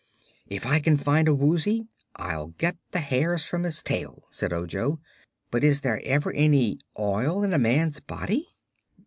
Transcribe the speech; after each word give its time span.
"If 0.47 0.65
I 0.65 0.79
can 0.79 0.97
find 0.97 1.27
a 1.27 1.35
Woozy, 1.35 1.85
I'll 2.15 2.47
get 2.57 2.75
the 2.89 3.01
hairs 3.01 3.45
from 3.45 3.65
its 3.65 3.83
tail," 3.83 4.23
said 4.31 4.51
Ojo. 4.51 4.99
"But 5.51 5.63
is 5.63 5.81
there 5.81 6.01
ever 6.03 6.31
any 6.31 6.79
oil 6.97 7.43
in 7.43 7.53
a 7.53 7.59
man's 7.59 7.99
body?" 7.99 8.47